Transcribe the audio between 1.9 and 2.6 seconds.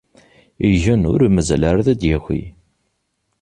d-yaki.